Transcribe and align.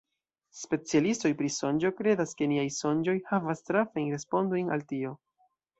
Specialistoj 0.59 1.31
pri 1.41 1.51
sonĝo 1.57 1.93
kredas 1.99 2.33
ke 2.41 2.49
niaj 2.55 2.67
sonĝoj 2.79 3.17
havas 3.35 3.65
trafajn 3.69 4.13
respondojn 4.19 4.75
al 4.79 4.89
tio. 4.93 5.19